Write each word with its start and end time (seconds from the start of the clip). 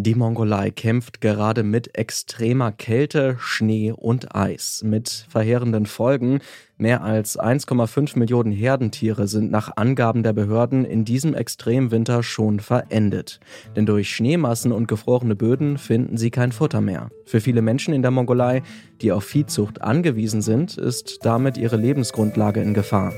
Die 0.00 0.14
Mongolei 0.14 0.70
kämpft 0.70 1.20
gerade 1.20 1.64
mit 1.64 1.98
extremer 1.98 2.70
Kälte, 2.70 3.34
Schnee 3.40 3.90
und 3.90 4.32
Eis. 4.32 4.82
Mit 4.84 5.26
verheerenden 5.28 5.86
Folgen. 5.86 6.38
Mehr 6.76 7.02
als 7.02 7.36
1,5 7.36 8.16
Millionen 8.16 8.52
Herdentiere 8.52 9.26
sind 9.26 9.50
nach 9.50 9.76
Angaben 9.76 10.22
der 10.22 10.32
Behörden 10.34 10.84
in 10.84 11.04
diesem 11.04 11.34
Extremwinter 11.34 12.22
schon 12.22 12.60
verendet. 12.60 13.40
Denn 13.74 13.86
durch 13.86 14.14
Schneemassen 14.14 14.70
und 14.70 14.86
gefrorene 14.86 15.34
Böden 15.34 15.78
finden 15.78 16.16
sie 16.16 16.30
kein 16.30 16.52
Futter 16.52 16.80
mehr. 16.80 17.10
Für 17.24 17.40
viele 17.40 17.60
Menschen 17.60 17.92
in 17.92 18.02
der 18.02 18.12
Mongolei, 18.12 18.62
die 19.02 19.10
auf 19.10 19.24
Viehzucht 19.24 19.82
angewiesen 19.82 20.42
sind, 20.42 20.78
ist 20.78 21.18
damit 21.24 21.58
ihre 21.58 21.76
Lebensgrundlage 21.76 22.62
in 22.62 22.72
Gefahr. 22.72 23.12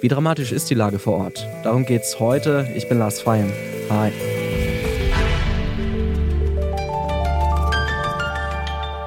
Wie 0.00 0.08
dramatisch 0.08 0.50
ist 0.50 0.68
die 0.68 0.74
Lage 0.74 0.98
vor 0.98 1.14
Ort? 1.14 1.46
Darum 1.62 1.86
geht's 1.86 2.18
heute. 2.18 2.66
Ich 2.74 2.88
bin 2.88 2.98
Lars 2.98 3.20
Feyen. 3.20 3.52
Hi. 3.88 4.10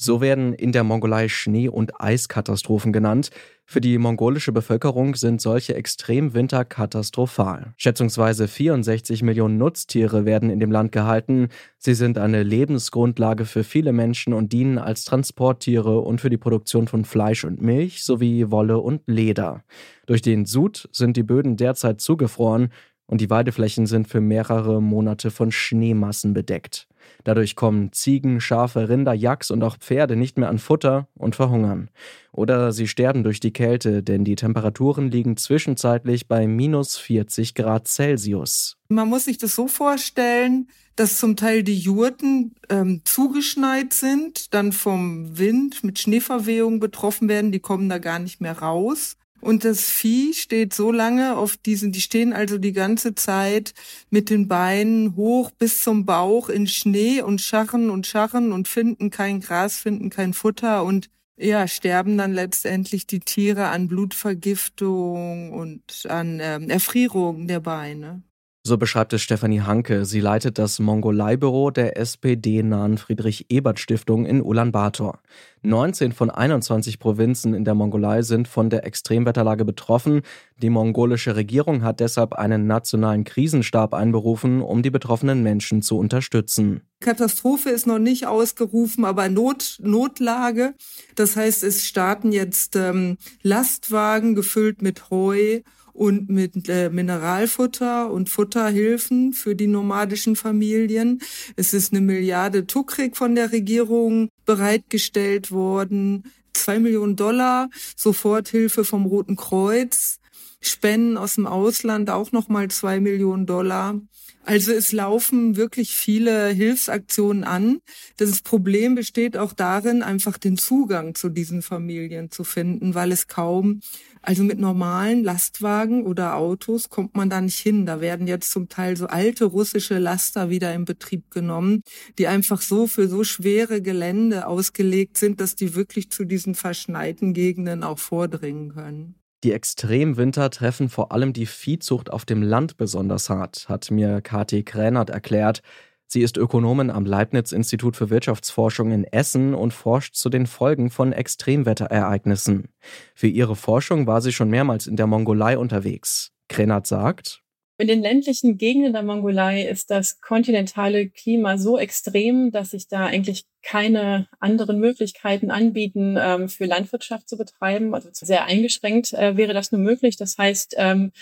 so 0.00 0.20
werden 0.20 0.54
in 0.54 0.70
der 0.70 0.84
Mongolei 0.84 1.28
Schnee- 1.28 1.68
und 1.68 2.00
Eiskatastrophen 2.00 2.92
genannt. 2.92 3.30
Für 3.66 3.80
die 3.82 3.98
mongolische 3.98 4.52
Bevölkerung 4.52 5.16
sind 5.16 5.42
solche 5.42 5.74
Extremwinter 5.74 6.64
katastrophal. 6.64 7.74
Schätzungsweise 7.76 8.48
64 8.48 9.22
Millionen 9.22 9.58
Nutztiere 9.58 10.24
werden 10.24 10.50
in 10.50 10.60
dem 10.60 10.70
Land 10.70 10.92
gehalten. 10.92 11.48
Sie 11.76 11.94
sind 11.94 12.16
eine 12.16 12.44
Lebensgrundlage 12.44 13.44
für 13.44 13.64
viele 13.64 13.92
Menschen 13.92 14.32
und 14.32 14.52
dienen 14.52 14.78
als 14.78 15.04
Transporttiere 15.04 15.98
und 15.98 16.20
für 16.20 16.30
die 16.30 16.38
Produktion 16.38 16.86
von 16.86 17.04
Fleisch 17.04 17.44
und 17.44 17.60
Milch 17.60 18.04
sowie 18.04 18.50
Wolle 18.50 18.78
und 18.78 19.02
Leder. 19.06 19.64
Durch 20.06 20.22
den 20.22 20.46
Sud 20.46 20.88
sind 20.92 21.16
die 21.16 21.24
Böden 21.24 21.56
derzeit 21.56 22.00
zugefroren 22.00 22.70
und 23.08 23.20
die 23.20 23.30
Weideflächen 23.30 23.86
sind 23.86 24.06
für 24.06 24.20
mehrere 24.20 24.80
Monate 24.80 25.30
von 25.30 25.50
Schneemassen 25.50 26.34
bedeckt. 26.34 26.86
Dadurch 27.24 27.56
kommen 27.56 27.92
Ziegen, 27.92 28.40
Schafe, 28.40 28.88
Rinder, 28.88 29.14
Yaks 29.14 29.50
und 29.50 29.62
auch 29.64 29.78
Pferde 29.78 30.14
nicht 30.14 30.38
mehr 30.38 30.48
an 30.48 30.58
Futter 30.58 31.08
und 31.14 31.34
verhungern. 31.34 31.90
Oder 32.32 32.70
sie 32.72 32.86
sterben 32.86 33.24
durch 33.24 33.40
die 33.40 33.52
Kälte, 33.52 34.02
denn 34.02 34.24
die 34.24 34.36
Temperaturen 34.36 35.10
liegen 35.10 35.36
zwischenzeitlich 35.36 36.28
bei 36.28 36.46
minus 36.46 36.96
40 36.98 37.54
Grad 37.54 37.88
Celsius. 37.88 38.76
Man 38.88 39.08
muss 39.08 39.24
sich 39.24 39.38
das 39.38 39.54
so 39.54 39.68
vorstellen, 39.68 40.68
dass 40.94 41.18
zum 41.18 41.36
Teil 41.36 41.62
die 41.62 41.78
Jurten 41.78 42.54
ähm, 42.68 43.02
zugeschneit 43.04 43.92
sind, 43.92 44.52
dann 44.52 44.72
vom 44.72 45.38
Wind 45.38 45.84
mit 45.84 45.98
Schneeverwehung 45.98 46.80
betroffen 46.80 47.28
werden, 47.28 47.52
die 47.52 47.60
kommen 47.60 47.88
da 47.88 47.98
gar 47.98 48.18
nicht 48.18 48.40
mehr 48.40 48.58
raus. 48.58 49.16
Und 49.40 49.64
das 49.64 49.84
Vieh 49.84 50.34
steht 50.34 50.74
so 50.74 50.90
lange 50.90 51.36
auf 51.36 51.56
diesen, 51.56 51.92
die 51.92 52.00
stehen 52.00 52.32
also 52.32 52.58
die 52.58 52.72
ganze 52.72 53.14
Zeit 53.14 53.72
mit 54.10 54.30
den 54.30 54.48
Beinen 54.48 55.16
hoch 55.16 55.50
bis 55.52 55.82
zum 55.82 56.04
Bauch 56.04 56.48
in 56.48 56.66
Schnee 56.66 57.22
und 57.22 57.40
scharren 57.40 57.90
und 57.90 58.06
scharren 58.06 58.52
und 58.52 58.68
finden 58.68 59.10
kein 59.10 59.40
Gras, 59.40 59.78
finden 59.78 60.10
kein 60.10 60.34
Futter 60.34 60.84
und 60.84 61.08
ja, 61.36 61.68
sterben 61.68 62.18
dann 62.18 62.32
letztendlich 62.32 63.06
die 63.06 63.20
Tiere 63.20 63.68
an 63.68 63.86
Blutvergiftung 63.86 65.52
und 65.52 66.06
an 66.08 66.40
ähm, 66.42 66.68
Erfrierung 66.68 67.46
der 67.46 67.60
Beine. 67.60 68.22
So 68.68 68.76
beschreibt 68.76 69.14
es 69.14 69.22
Stefanie 69.22 69.62
Hanke. 69.62 70.04
Sie 70.04 70.20
leitet 70.20 70.58
das 70.58 70.78
Mongolei-Büro 70.78 71.70
der 71.70 71.96
SPD-nahen 71.96 72.98
Friedrich-Ebert-Stiftung 72.98 74.26
in 74.26 74.42
Ulaanbaatar. 74.42 75.22
19 75.62 76.12
von 76.12 76.28
21 76.28 76.98
Provinzen 76.98 77.54
in 77.54 77.64
der 77.64 77.74
Mongolei 77.74 78.20
sind 78.20 78.46
von 78.46 78.68
der 78.68 78.84
Extremwetterlage 78.84 79.64
betroffen. 79.64 80.20
Die 80.60 80.68
mongolische 80.68 81.34
Regierung 81.34 81.82
hat 81.82 82.00
deshalb 82.00 82.34
einen 82.34 82.66
nationalen 82.66 83.24
Krisenstab 83.24 83.94
einberufen, 83.94 84.60
um 84.60 84.82
die 84.82 84.90
betroffenen 84.90 85.42
Menschen 85.42 85.80
zu 85.80 85.96
unterstützen. 85.96 86.82
Katastrophe 87.00 87.70
ist 87.70 87.86
noch 87.86 87.98
nicht 87.98 88.26
ausgerufen, 88.26 89.06
aber 89.06 89.30
Not, 89.30 89.78
Notlage. 89.80 90.74
Das 91.14 91.36
heißt, 91.36 91.64
es 91.64 91.86
starten 91.86 92.32
jetzt 92.32 92.76
ähm, 92.76 93.16
Lastwagen 93.40 94.34
gefüllt 94.34 94.82
mit 94.82 95.08
Heu 95.08 95.62
und 95.98 96.30
mit 96.30 96.68
äh, 96.68 96.90
Mineralfutter 96.90 98.12
und 98.12 98.28
Futterhilfen 98.28 99.32
für 99.32 99.56
die 99.56 99.66
nomadischen 99.66 100.36
Familien. 100.36 101.20
Es 101.56 101.74
ist 101.74 101.92
eine 101.92 102.00
Milliarde 102.00 102.68
Tukrik 102.68 103.16
von 103.16 103.34
der 103.34 103.50
Regierung 103.50 104.28
bereitgestellt 104.46 105.50
worden. 105.50 106.32
Zwei 106.52 106.78
Millionen 106.78 107.16
Dollar 107.16 107.68
Soforthilfe 107.96 108.84
vom 108.84 109.06
Roten 109.06 109.34
Kreuz. 109.34 110.20
Spenden 110.60 111.16
aus 111.16 111.34
dem 111.34 111.48
Ausland 111.48 112.10
auch 112.10 112.30
nochmal 112.30 112.68
zwei 112.68 113.00
Millionen 113.00 113.46
Dollar. 113.46 114.00
Also 114.48 114.72
es 114.72 114.92
laufen 114.92 115.56
wirklich 115.56 115.94
viele 115.94 116.48
Hilfsaktionen 116.48 117.44
an. 117.44 117.80
Das 118.16 118.40
Problem 118.40 118.94
besteht 118.94 119.36
auch 119.36 119.52
darin, 119.52 120.02
einfach 120.02 120.38
den 120.38 120.56
Zugang 120.56 121.14
zu 121.14 121.28
diesen 121.28 121.60
Familien 121.60 122.30
zu 122.30 122.44
finden, 122.44 122.94
weil 122.94 123.12
es 123.12 123.26
kaum, 123.26 123.80
also 124.22 124.44
mit 124.44 124.58
normalen 124.58 125.22
Lastwagen 125.22 126.06
oder 126.06 126.34
Autos 126.36 126.88
kommt 126.88 127.14
man 127.14 127.28
da 127.28 127.42
nicht 127.42 127.58
hin. 127.58 127.84
Da 127.84 128.00
werden 128.00 128.26
jetzt 128.26 128.50
zum 128.50 128.70
Teil 128.70 128.96
so 128.96 129.06
alte 129.08 129.44
russische 129.44 129.98
Laster 129.98 130.48
wieder 130.48 130.72
in 130.72 130.86
Betrieb 130.86 131.30
genommen, 131.30 131.82
die 132.16 132.26
einfach 132.26 132.62
so 132.62 132.86
für 132.86 133.06
so 133.06 133.24
schwere 133.24 133.82
Gelände 133.82 134.46
ausgelegt 134.46 135.18
sind, 135.18 135.42
dass 135.42 135.56
die 135.56 135.74
wirklich 135.74 136.10
zu 136.10 136.24
diesen 136.24 136.54
verschneiten 136.54 137.34
Gegenden 137.34 137.82
auch 137.82 137.98
vordringen 137.98 138.70
können. 138.70 139.14
Die 139.44 139.52
Extremwinter 139.52 140.50
treffen 140.50 140.88
vor 140.88 141.12
allem 141.12 141.32
die 141.32 141.46
Viehzucht 141.46 142.10
auf 142.10 142.24
dem 142.24 142.42
Land 142.42 142.76
besonders 142.76 143.30
hart, 143.30 143.68
hat 143.68 143.90
mir 143.90 144.20
Kathi 144.20 144.64
Kränert 144.64 145.10
erklärt. 145.10 145.62
Sie 146.08 146.22
ist 146.22 146.36
Ökonomin 146.36 146.90
am 146.90 147.04
Leibniz-Institut 147.04 147.94
für 147.94 148.10
Wirtschaftsforschung 148.10 148.90
in 148.90 149.04
Essen 149.04 149.54
und 149.54 149.72
forscht 149.72 150.16
zu 150.16 150.28
den 150.28 150.46
Folgen 150.46 150.90
von 150.90 151.12
Extremwetterereignissen. 151.12 152.68
Für 153.14 153.28
ihre 153.28 153.54
Forschung 153.54 154.06
war 154.06 154.22
sie 154.22 154.32
schon 154.32 154.50
mehrmals 154.50 154.86
in 154.86 154.96
der 154.96 155.06
Mongolei 155.06 155.56
unterwegs. 155.56 156.32
Kränert 156.48 156.86
sagt, 156.86 157.42
in 157.78 157.86
den 157.86 158.02
ländlichen 158.02 158.58
Gegenden 158.58 158.92
der 158.92 159.04
Mongolei 159.04 159.62
ist 159.62 159.90
das 159.90 160.20
kontinentale 160.20 161.08
Klima 161.08 161.58
so 161.58 161.78
extrem, 161.78 162.50
dass 162.50 162.72
sich 162.72 162.88
da 162.88 163.06
eigentlich 163.06 163.44
keine 163.62 164.26
anderen 164.40 164.80
Möglichkeiten 164.80 165.52
anbieten, 165.52 166.16
ähm, 166.20 166.48
für 166.48 166.64
Landwirtschaft 166.64 167.28
zu 167.28 167.38
betreiben. 167.38 167.94
Also 167.94 168.08
sehr 168.12 168.44
eingeschränkt 168.46 169.12
äh, 169.12 169.36
wäre 169.36 169.54
das 169.54 169.70
nur 169.70 169.80
möglich. 169.80 170.16
Das 170.16 170.36
heißt, 170.36 170.74
ähm, 170.76 171.12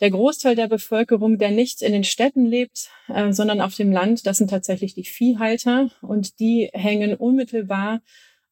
der 0.00 0.10
Großteil 0.10 0.54
der 0.54 0.68
Bevölkerung, 0.68 1.38
der 1.38 1.50
nicht 1.50 1.82
in 1.82 1.92
den 1.92 2.04
Städten 2.04 2.46
lebt, 2.46 2.90
äh, 3.08 3.32
sondern 3.32 3.60
auf 3.60 3.74
dem 3.74 3.90
Land, 3.90 4.26
das 4.26 4.38
sind 4.38 4.50
tatsächlich 4.50 4.94
die 4.94 5.04
Viehhalter 5.04 5.90
und 6.00 6.38
die 6.38 6.70
hängen 6.72 7.14
unmittelbar 7.14 8.02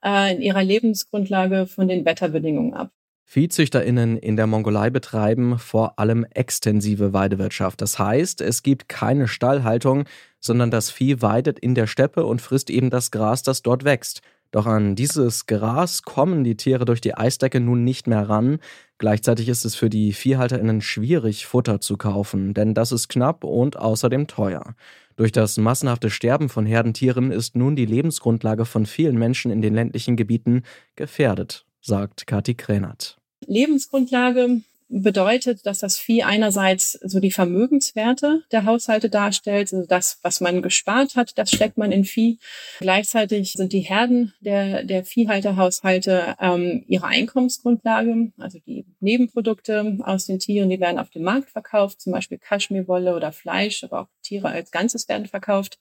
äh, 0.05 0.35
in 0.35 0.43
ihrer 0.43 0.65
Lebensgrundlage 0.65 1.67
von 1.67 1.87
den 1.87 2.05
Wetterbedingungen 2.05 2.75
ab. 2.75 2.91
ViehzüchterInnen 3.35 4.19
in 4.19 4.37
der 4.37 4.47
Mongolei 4.47 4.91
betreiben 4.91 5.59
vor 5.59 5.99
allem 5.99 6.27
extensive 6.35 7.15
Weidewirtschaft. 7.15 7.81
Das 7.81 7.99
heißt, 7.99 8.43
es 8.43 8.63
gibt 8.63 8.91
keine 8.91 9.27
Stallhaltung, 9.27 10.05
sondern 10.39 10.71
das 10.71 10.91
Vieh 10.91 11.23
weidet 11.23 11.59
in 11.59 11.75
der 11.75 11.87
Steppe 11.87 12.27
und 12.27 12.43
frisst 12.43 12.69
eben 12.69 12.91
das 12.91 13.11
Gras, 13.11 13.43
das 13.43 13.63
dort 13.63 13.85
wächst. 13.85 14.21
Doch 14.51 14.67
an 14.67 14.97
dieses 14.97 15.47
Gras 15.47 16.03
kommen 16.03 16.45
die 16.45 16.59
Tiere 16.59 16.85
durch 16.85 17.01
die 17.01 17.15
Eisdecke 17.15 17.59
nun 17.59 17.85
nicht 17.85 18.07
mehr 18.07 18.29
ran. 18.29 18.59
Gleichzeitig 18.99 19.49
ist 19.49 19.65
es 19.65 19.77
für 19.77 19.89
die 19.89 20.13
ViehhalterInnen 20.13 20.83
schwierig, 20.83 21.47
Futter 21.47 21.81
zu 21.81 21.97
kaufen, 21.97 22.53
denn 22.53 22.75
das 22.75 22.93
ist 22.93 23.09
knapp 23.09 23.45
und 23.45 23.79
außerdem 23.79 24.27
teuer. 24.27 24.75
Durch 25.17 25.33
das 25.33 25.57
massenhafte 25.57 26.11
Sterben 26.11 26.51
von 26.51 26.67
Herdentieren 26.67 27.33
ist 27.33 27.57
nun 27.57 27.77
die 27.77 27.87
Lebensgrundlage 27.87 28.67
von 28.67 28.85
vielen 28.85 29.17
Menschen 29.19 29.51
in 29.51 29.63
den 29.63 29.73
ländlichen 29.73 30.17
Gebieten 30.17 30.65
gefährdet, 30.97 31.65
sagt 31.81 32.27
Kathi 32.27 32.55
Kränert. 32.55 33.22
Lebensgrundlage 33.47 34.63
bedeutet, 34.93 35.65
dass 35.65 35.79
das 35.79 35.99
Vieh 35.99 36.23
einerseits 36.23 36.93
so 37.03 37.19
die 37.19 37.31
Vermögenswerte 37.31 38.43
der 38.53 38.67
Haushalte 38.67 39.09
darstellt, 39.09 39.73
also 39.73 39.87
das, 39.87 40.19
was 40.23 40.41
man 40.41 40.61
gespart 40.61 41.17
hat, 41.17 41.39
das 41.39 41.51
steckt 41.51 41.79
man 41.79 41.93
in 41.93 42.05
Vieh. 42.05 42.39
Gleichzeitig 42.79 43.55
sind 43.55 43.73
die 43.73 43.81
Herden 43.81 44.35
der, 44.41 44.85
der 44.85 45.05
Viehhalterhaushalte 45.05 46.37
ähm, 46.39 46.85
ihre 46.87 47.07
Einkommensgrundlage, 47.07 48.33
also 48.39 48.59
die 48.67 48.85
Nebenprodukte 49.01 49.99
aus 50.03 50.27
den 50.27 50.39
Tieren, 50.39 50.69
die 50.69 50.81
werden 50.81 50.99
auf 50.99 51.11
dem 51.11 51.23
Markt 51.23 51.49
verkauft, 51.51 52.01
zum 52.03 52.13
Beispiel 52.13 52.39
Kaschmirwolle 52.39 53.17
oder 53.17 53.33
Fleisch, 53.33 53.83
aber 53.85 54.03
auch 54.03 54.09
Tiere 54.23 54.49
als 54.49 54.71
Ganzes 54.71 55.09
werden 55.09 55.27
verkauft. 55.27 55.79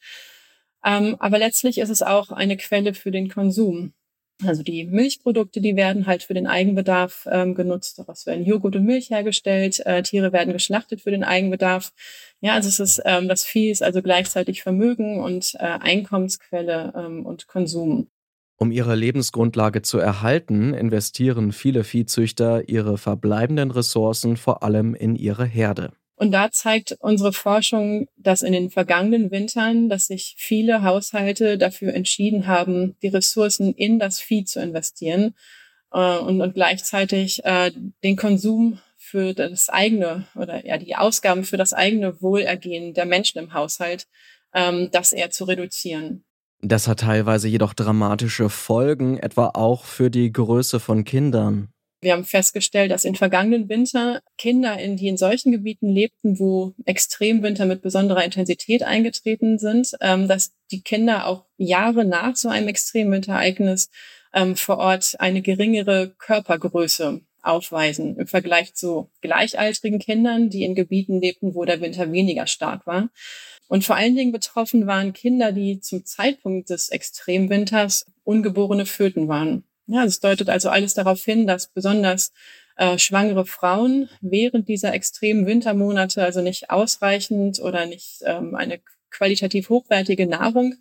Ähm, 0.86 1.18
aber 1.20 1.38
letztlich 1.38 1.78
ist 1.78 1.90
es 1.90 2.02
auch 2.02 2.32
eine 2.32 2.56
Quelle 2.56 2.94
für 2.94 3.12
den 3.12 3.30
Konsum. 3.30 3.94
Also 4.44 4.64
die 4.64 4.86
Milchprodukte, 4.86 5.62
die 5.62 5.76
werden 5.76 6.08
halt 6.08 6.24
für 6.24 6.34
den 6.34 6.48
Eigenbedarf 6.48 7.28
ähm, 7.32 7.54
genutzt. 7.54 8.00
Daraus 8.00 8.26
werden 8.26 8.44
Joghurt 8.46 8.76
und 8.76 8.86
Milch 8.86 9.10
hergestellt. 9.10 9.80
Äh, 9.86 10.02
Tiere 10.04 10.34
werden 10.34 10.54
geschlachtet 10.54 11.02
für 11.02 11.12
den 11.12 11.24
Eigenbedarf. 11.24 11.94
Ja, 12.42 12.54
also 12.54 12.70
es 12.70 12.80
ist 12.80 13.02
ähm, 13.06 13.28
das 13.28 13.44
Vieh 13.44 13.70
ist 13.70 13.84
also 13.84 14.02
gleichzeitig 14.02 14.64
Vermögen 14.64 15.20
und 15.20 15.54
äh, 15.56 15.60
Einkommensquelle 15.60 16.94
ähm, 16.96 17.26
und 17.26 17.48
Konsum. 17.48 18.08
Um 18.58 18.72
ihre 18.72 18.96
Lebensgrundlage 18.96 19.82
zu 19.82 19.98
erhalten, 19.98 20.74
investieren 20.74 21.52
viele 21.52 21.84
Viehzüchter 21.84 22.70
ihre 22.70 23.00
verbleibenden 23.00 23.72
Ressourcen 23.72 24.38
vor 24.38 24.62
allem 24.62 24.94
in 24.94 25.16
ihre 25.16 25.46
Herde. 25.46 25.94
Und 26.22 26.30
da 26.30 26.52
zeigt 26.52 26.98
unsere 27.00 27.34
Forschung, 27.34 28.08
dass 28.16 28.44
in 28.44 28.54
den 28.54 28.70
vergangenen 28.70 29.32
Wintern, 29.32 29.90
dass 29.90 30.06
sich 30.06 30.36
viele 30.38 30.84
Haushalte 30.84 31.58
dafür 31.58 31.96
entschieden 31.96 32.46
haben, 32.46 32.96
die 33.02 33.08
Ressourcen 33.08 33.74
in 33.74 33.98
das 33.98 34.20
Vieh 34.20 34.46
zu 34.46 34.62
investieren 34.62 35.34
äh, 35.92 36.18
und, 36.20 36.40
und 36.40 36.54
gleichzeitig 36.54 37.44
äh, 37.44 37.72
den 38.04 38.18
Konsum 38.18 38.78
für 38.98 39.34
das 39.34 39.70
eigene 39.70 40.28
oder 40.36 40.64
ja 40.64 40.78
die 40.78 40.96
Ausgaben 40.96 41.44
für 41.44 41.58
das 41.58 41.74
eigene 41.74 42.22
Wohlergehen 42.22 42.94
der 42.94 43.08
Menschen 43.08 43.40
im 43.40 43.56
Haushalt, 43.56 44.06
ähm, 44.54 44.90
das 44.92 45.14
eher 45.14 45.32
zu 45.32 45.46
reduzieren. 45.46 46.24
Das 46.62 46.88
hat 46.88 47.00
teilweise 47.00 47.48
jedoch 47.48 47.74
dramatische 47.74 48.52
Folgen, 48.52 49.18
etwa 49.18 49.48
auch 49.56 49.86
für 49.86 50.12
die 50.12 50.32
Größe 50.32 50.80
von 50.80 51.04
Kindern. 51.04 51.74
Wir 52.04 52.14
haben 52.14 52.26
festgestellt, 52.26 52.90
dass 52.90 53.06
in 53.06 53.14
vergangenen 53.14 53.70
Winter 53.70 54.22
Kinder, 54.38 54.80
in, 54.80 54.98
die 54.98 55.08
in 55.08 55.18
solchen 55.18 55.52
Gebieten 55.52 55.88
lebten, 55.88 56.40
wo 56.40 56.74
Extremwinter 56.86 57.68
mit 57.68 57.84
besonderer 57.84 58.24
Intensität 58.24 58.82
eingetreten 58.82 59.60
sind, 59.60 59.92
ähm, 60.02 60.28
dass 60.28 60.52
die 60.72 60.82
Kinder 60.82 61.28
auch 61.28 61.46
Jahre 61.58 62.04
nach 62.04 62.36
so 62.36 62.50
einem 62.50 62.68
Extremwinterereignis 62.70 63.90
ähm, 64.34 64.56
vor 64.56 64.80
Ort 64.80 65.16
eine 65.20 65.44
geringere 65.44 66.16
Körpergröße 66.18 67.22
aufweisen 67.44 68.18
im 68.18 68.28
Vergleich 68.28 68.74
zu 68.74 69.12
gleichaltrigen 69.22 70.00
Kindern, 70.00 70.50
die 70.50 70.64
in 70.64 70.74
Gebieten 70.74 71.22
lebten, 71.22 71.54
wo 71.54 71.66
der 71.66 71.82
Winter 71.82 72.12
weniger 72.12 72.48
stark 72.48 72.88
war. 72.88 73.10
Und 73.68 73.86
vor 73.86 73.96
allen 73.96 74.16
Dingen 74.16 74.32
betroffen 74.32 74.88
waren 74.88 75.14
Kinder, 75.14 75.52
die 75.52 75.80
zum 75.80 76.04
Zeitpunkt 76.04 76.72
des 76.72 76.90
Extremwinters 76.90 78.06
ungeborene 78.24 78.86
Föten 78.86 79.28
waren. 79.28 79.64
Ja, 79.94 80.06
es 80.06 80.22
deutet 80.22 80.50
also 80.50 80.70
alles 80.70 80.94
darauf 80.94 81.22
hin, 81.22 81.46
dass 81.48 81.68
besonders 81.68 82.32
äh, 82.78 82.98
schwangere 82.98 83.46
Frauen 83.46 84.08
während 84.22 84.70
dieser 84.70 84.94
extremen 84.94 85.46
Wintermonate 85.46 86.24
also 86.24 86.42
nicht 86.42 86.70
ausreichend 86.70 87.60
oder 87.60 87.86
nicht 87.86 88.22
ähm, 88.26 88.56
eine 88.56 88.80
qualitativ 89.10 89.68
hochwertige 89.68 90.28
Nahrung 90.28 90.76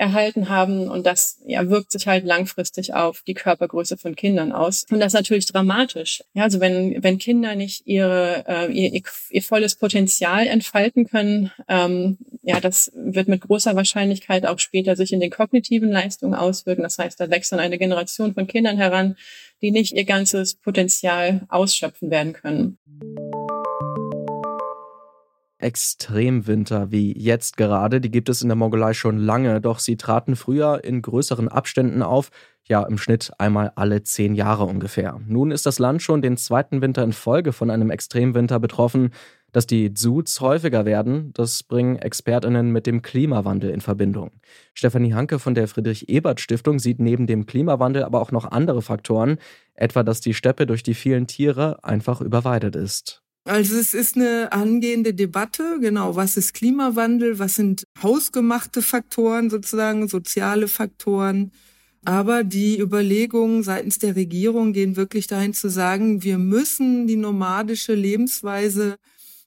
erhalten 0.00 0.48
haben. 0.48 0.88
Und 0.88 1.04
das 1.04 1.38
ja, 1.46 1.68
wirkt 1.68 1.92
sich 1.92 2.06
halt 2.06 2.24
langfristig 2.24 2.94
auf 2.94 3.22
die 3.26 3.34
Körpergröße 3.34 3.98
von 3.98 4.16
Kindern 4.16 4.50
aus. 4.50 4.86
Und 4.90 4.98
das 4.98 5.08
ist 5.08 5.18
natürlich 5.18 5.46
dramatisch. 5.46 6.24
Ja, 6.32 6.44
also 6.44 6.58
wenn, 6.58 7.02
wenn 7.02 7.18
Kinder 7.18 7.54
nicht 7.54 7.86
ihre, 7.86 8.44
äh, 8.48 8.72
ihr, 8.72 9.02
ihr 9.30 9.42
volles 9.42 9.76
Potenzial 9.76 10.46
entfalten 10.46 11.06
können, 11.06 11.52
ähm, 11.68 12.16
ja, 12.42 12.60
das 12.60 12.90
wird 12.94 13.28
mit 13.28 13.42
großer 13.42 13.76
Wahrscheinlichkeit 13.76 14.46
auch 14.46 14.58
später 14.58 14.96
sich 14.96 15.12
in 15.12 15.20
den 15.20 15.30
kognitiven 15.30 15.90
Leistungen 15.90 16.34
auswirken. 16.34 16.82
Das 16.82 16.98
heißt, 16.98 17.20
da 17.20 17.28
wächst 17.28 17.52
dann 17.52 17.60
eine 17.60 17.76
Generation 17.76 18.32
von 18.32 18.46
Kindern 18.46 18.78
heran, 18.78 19.16
die 19.60 19.70
nicht 19.70 19.92
ihr 19.92 20.04
ganzes 20.04 20.54
Potenzial 20.54 21.42
ausschöpfen 21.50 22.10
werden 22.10 22.32
können. 22.32 22.78
Extremwinter 25.62 26.90
wie 26.90 27.16
jetzt 27.18 27.56
gerade, 27.56 28.00
die 28.00 28.10
gibt 28.10 28.28
es 28.28 28.42
in 28.42 28.48
der 28.48 28.56
Mongolei 28.56 28.94
schon 28.94 29.18
lange, 29.18 29.60
doch 29.60 29.78
sie 29.78 29.96
traten 29.96 30.36
früher 30.36 30.82
in 30.84 31.02
größeren 31.02 31.48
Abständen 31.48 32.02
auf, 32.02 32.30
ja 32.64 32.82
im 32.84 32.98
Schnitt 32.98 33.32
einmal 33.38 33.72
alle 33.74 34.02
zehn 34.02 34.34
Jahre 34.34 34.64
ungefähr. 34.64 35.20
Nun 35.26 35.50
ist 35.50 35.66
das 35.66 35.78
Land 35.78 36.02
schon 36.02 36.22
den 36.22 36.36
zweiten 36.36 36.80
Winter 36.80 37.02
in 37.02 37.12
Folge 37.12 37.52
von 37.52 37.70
einem 37.70 37.90
Extremwinter 37.90 38.58
betroffen. 38.58 39.10
Dass 39.52 39.66
die 39.66 39.92
Zoots 39.94 40.40
häufiger 40.40 40.84
werden, 40.84 41.32
das 41.34 41.64
bringen 41.64 41.96
ExpertInnen 41.96 42.70
mit 42.70 42.86
dem 42.86 43.02
Klimawandel 43.02 43.70
in 43.70 43.80
Verbindung. 43.80 44.30
Stefanie 44.74 45.12
Hanke 45.12 45.40
von 45.40 45.56
der 45.56 45.66
Friedrich-Ebert-Stiftung 45.66 46.78
sieht 46.78 47.00
neben 47.00 47.26
dem 47.26 47.46
Klimawandel 47.46 48.04
aber 48.04 48.20
auch 48.20 48.30
noch 48.30 48.44
andere 48.44 48.80
Faktoren, 48.80 49.38
etwa 49.74 50.04
dass 50.04 50.20
die 50.20 50.34
Steppe 50.34 50.66
durch 50.66 50.84
die 50.84 50.94
vielen 50.94 51.26
Tiere 51.26 51.82
einfach 51.82 52.20
überweidet 52.20 52.76
ist. 52.76 53.24
Also 53.44 53.76
es 53.76 53.94
ist 53.94 54.16
eine 54.16 54.52
angehende 54.52 55.14
Debatte, 55.14 55.78
genau, 55.80 56.14
was 56.14 56.36
ist 56.36 56.52
Klimawandel, 56.52 57.38
was 57.38 57.54
sind 57.54 57.84
hausgemachte 58.02 58.82
Faktoren 58.82 59.48
sozusagen, 59.48 60.08
soziale 60.08 60.68
Faktoren. 60.68 61.50
Aber 62.04 62.44
die 62.44 62.78
Überlegungen 62.78 63.62
seitens 63.62 63.98
der 63.98 64.16
Regierung 64.16 64.72
gehen 64.72 64.96
wirklich 64.96 65.26
dahin 65.26 65.54
zu 65.54 65.68
sagen, 65.68 66.22
wir 66.22 66.38
müssen 66.38 67.06
die 67.06 67.16
nomadische 67.16 67.94
Lebensweise 67.94 68.96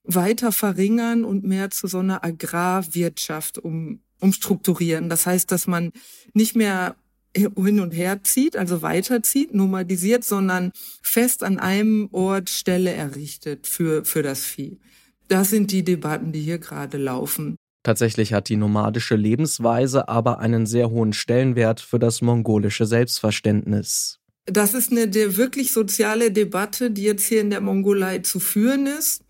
weiter 0.04 0.52
verringern 0.52 1.24
und 1.24 1.44
mehr 1.44 1.70
zu 1.70 1.88
so 1.88 2.00
einer 2.00 2.24
Agrarwirtschaft 2.24 3.58
um, 3.58 4.02
umstrukturieren. 4.20 5.10
Das 5.10 5.26
heißt, 5.26 5.52
dass 5.52 5.66
man 5.66 5.92
nicht 6.34 6.56
mehr 6.56 6.96
hin 7.36 7.80
und 7.80 7.92
her 7.92 8.24
zieht, 8.24 8.56
also 8.56 8.82
weiterzieht, 8.82 9.54
nomadisiert, 9.54 10.24
sondern 10.24 10.72
fest 11.02 11.44
an 11.44 11.60
einem 11.60 12.10
Ort 12.12 12.50
Stelle 12.50 12.94
errichtet 12.94 13.68
für, 13.68 14.06
für 14.06 14.24
das 14.24 14.44
Vieh. 14.44 14.80
Das 15.28 15.50
sind 15.50 15.72
die 15.72 15.84
Debatten, 15.84 16.32
die 16.32 16.42
hier 16.42 16.60
gerade 16.60 16.98
laufen. 16.98 17.56
Tatsächlich 17.84 18.34
hat 18.34 18.48
die 18.48 18.56
nomadische 18.56 19.16
Lebensweise 19.16 20.08
aber 20.08 20.40
einen 20.40 20.66
sehr 20.66 20.90
hohen 20.90 21.12
Stellenwert 21.12 21.82
für 21.82 22.00
das 22.00 22.22
mongolische 22.22 22.86
Selbstverständnis. 22.86 24.20
Das 24.46 24.74
ist 24.74 24.92
eine 24.92 25.08
der 25.08 25.38
wirklich 25.38 25.72
soziale 25.72 26.32
Debatte, 26.32 26.92
die 26.92 27.04
jetzt 27.04 27.26
hier 27.26 27.42
in 27.42 27.50
der 27.50 27.62
Mongolei 27.62 28.20
zu 28.20 28.40
führen 28.40 28.88
ist, 28.88 29.24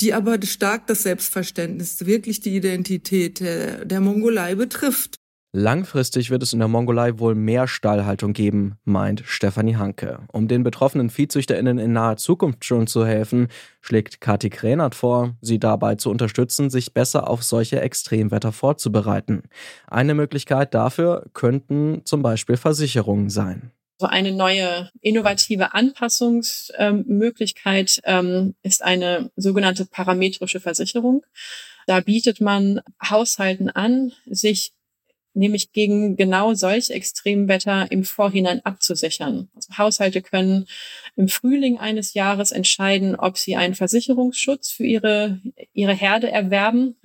die 0.00 0.14
aber 0.14 0.38
stark 0.44 0.86
das 0.86 1.02
Selbstverständnis, 1.02 2.06
wirklich 2.06 2.40
die 2.40 2.54
Identität 2.54 3.40
der, 3.40 3.84
der 3.84 4.00
Mongolei 4.00 4.54
betrifft. 4.54 5.19
Langfristig 5.52 6.30
wird 6.30 6.44
es 6.44 6.52
in 6.52 6.60
der 6.60 6.68
Mongolei 6.68 7.18
wohl 7.18 7.34
mehr 7.34 7.66
Stallhaltung 7.66 8.34
geben, 8.34 8.76
meint 8.84 9.24
Stefanie 9.26 9.74
Hanke. 9.74 10.20
Um 10.32 10.46
den 10.46 10.62
betroffenen 10.62 11.10
ViehzüchterInnen 11.10 11.78
in 11.78 11.92
naher 11.92 12.18
Zukunft 12.18 12.64
schon 12.64 12.86
zu 12.86 13.04
helfen, 13.04 13.48
schlägt 13.80 14.20
Kati 14.20 14.48
Kränert 14.48 14.94
vor, 14.94 15.34
sie 15.40 15.58
dabei 15.58 15.96
zu 15.96 16.08
unterstützen, 16.08 16.70
sich 16.70 16.94
besser 16.94 17.28
auf 17.28 17.42
solche 17.42 17.80
Extremwetter 17.80 18.52
vorzubereiten. 18.52 19.42
Eine 19.88 20.14
Möglichkeit 20.14 20.72
dafür 20.72 21.26
könnten 21.32 22.02
zum 22.04 22.22
Beispiel 22.22 22.56
Versicherungen 22.56 23.28
sein. 23.28 23.72
So 23.98 24.06
eine 24.06 24.30
neue 24.30 24.88
innovative 25.00 25.74
Anpassungsmöglichkeit 25.74 28.00
ähm, 28.04 28.54
ist 28.62 28.84
eine 28.84 29.32
sogenannte 29.34 29.84
parametrische 29.84 30.60
Versicherung. 30.60 31.26
Da 31.86 31.98
bietet 31.98 32.40
man 32.40 32.82
Haushalten 33.02 33.68
an, 33.68 34.12
sich 34.26 34.74
nämlich 35.34 35.72
gegen 35.72 36.16
genau 36.16 36.54
solch 36.54 36.90
Extremwetter 36.90 37.90
im 37.90 38.04
Vorhinein 38.04 38.64
abzusichern. 38.64 39.48
Also 39.54 39.78
Haushalte 39.78 40.22
können 40.22 40.66
im 41.16 41.28
Frühling 41.28 41.78
eines 41.78 42.14
Jahres 42.14 42.52
entscheiden, 42.52 43.16
ob 43.16 43.38
sie 43.38 43.56
einen 43.56 43.74
Versicherungsschutz 43.74 44.70
für 44.70 44.84
ihre, 44.84 45.40
ihre 45.72 45.94
Herde 45.94 46.30
erwerben. 46.30 46.96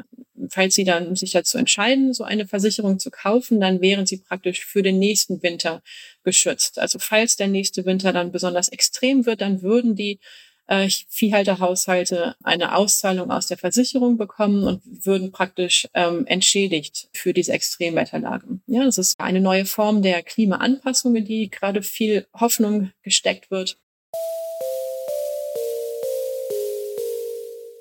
Falls 0.50 0.76
sie 0.76 0.84
dann 0.84 1.16
sich 1.16 1.32
dazu 1.32 1.58
entscheiden, 1.58 2.14
so 2.14 2.24
eine 2.24 2.46
Versicherung 2.46 3.00
zu 3.00 3.10
kaufen, 3.10 3.60
dann 3.62 3.82
wären 3.82 4.06
sie 4.06 4.18
praktisch 4.18 4.66
für 4.66 4.84
den 4.84 5.00
nächsten 5.00 5.42
Winter 5.42 5.82
geschützt. 6.24 6.78
Also 6.78 7.00
falls 7.00 7.36
der 7.38 7.48
nächste 7.48 7.86
Winter 7.86 8.12
dann 8.12 8.32
besonders 8.32 8.68
extrem 8.70 9.26
wird, 9.26 9.42
dann 9.42 9.62
würden 9.62 9.96
die 9.96 10.20
äh, 10.68 10.90
Viehhalterhaushalte 11.10 12.36
eine 12.44 12.76
Auszahlung 12.76 13.32
aus 13.32 13.48
der 13.48 13.58
Versicherung 13.58 14.18
bekommen 14.18 14.64
und 14.64 14.82
würden 15.06 15.32
praktisch 15.32 15.88
ähm, 15.94 16.26
entschädigt 16.26 17.10
für 17.14 17.34
diese 17.34 17.54
Extremwetterlagen. 17.54 18.62
Ja, 18.68 18.84
das 18.84 18.98
ist 18.98 19.20
eine 19.20 19.42
neue 19.42 19.66
Form 19.66 20.02
der 20.02 20.24
Klimaanpassung, 20.24 21.16
in 21.16 21.26
die 21.26 21.50
gerade 21.50 21.82
viel 21.82 22.28
Hoffnung 22.34 22.92
gesteckt 23.04 23.52
wird. 23.52 23.78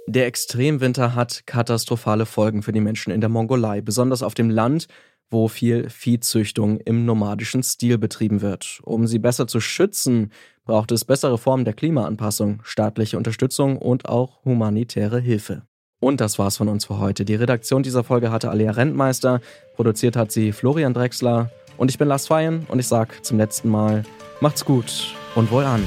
Der 0.07 0.27
Extremwinter 0.27 1.15
hat 1.15 1.47
katastrophale 1.47 2.27
Folgen 2.27 2.63
für 2.63 2.73
die 2.73 2.81
Menschen 2.81 3.11
in 3.11 3.21
der 3.21 3.31
Mongolei, 3.31 3.81
besonders 3.81 4.23
auf 4.23 4.35
dem 4.35 4.51
Land, 4.51 4.87
wo 5.35 5.49
viel 5.49 5.91
Viehzüchtung 5.91 6.79
im 6.79 7.05
nomadischen 7.05 7.63
Stil 7.63 7.99
betrieben 7.99 8.41
wird. 8.41 8.81
Um 8.85 9.07
sie 9.07 9.19
besser 9.19 9.47
zu 9.47 9.61
schützen, 9.61 10.33
braucht 10.65 10.93
es 10.93 11.05
bessere 11.05 11.37
Formen 11.37 11.67
der 11.67 11.75
Klimaanpassung, 11.75 12.61
staatliche 12.63 13.19
Unterstützung 13.19 13.77
und 13.77 14.09
auch 14.09 14.43
humanitäre 14.47 15.21
Hilfe. 15.21 15.63
Und 16.01 16.21
das 16.21 16.39
war's 16.39 16.57
von 16.57 16.69
uns 16.69 16.87
für 16.87 16.99
heute. 16.99 17.25
Die 17.25 17.35
Redaktion 17.35 17.83
dieser 17.83 18.05
Folge 18.05 18.31
hatte 18.31 18.51
Alia 18.51 18.71
Rentmeister, 18.71 19.41
produziert 19.75 20.17
hat 20.17 20.33
sie 20.33 20.53
Florian 20.53 20.95
Drexler 20.95 21.51
und 21.77 21.91
ich 21.91 21.99
bin 21.99 22.09
Lars 22.09 22.27
Feyen 22.27 22.65
und 22.69 22.79
ich 22.79 22.87
sag 22.87 23.25
zum 23.25 23.37
letzten 23.37 23.69
Mal, 23.69 24.05
macht's 24.41 24.65
gut 24.65 25.15
und 25.35 25.51
wohl 25.51 25.65
an. 25.65 25.83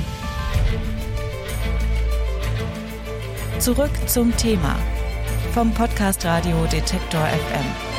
Zurück 3.60 3.92
zum 4.06 4.36
Thema 4.38 4.75
vom 5.54 5.74
Podcast 5.74 6.24
Radio 6.25 6.66
Detektor 6.72 7.22
FM. 7.22 7.97